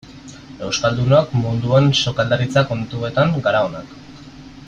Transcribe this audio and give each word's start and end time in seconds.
Euskaldunok 0.67 1.35
munduan 1.41 1.91
sukaldaritza 1.99 2.65
kontuetan 2.71 3.37
gara 3.49 3.61
onak. 3.71 3.93